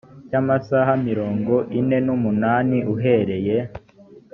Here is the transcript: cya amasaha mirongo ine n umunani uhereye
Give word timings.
cya 0.27 0.37
amasaha 0.41 0.91
mirongo 1.07 1.53
ine 1.79 1.97
n 2.05 2.07
umunani 2.15 2.77
uhereye 2.93 3.57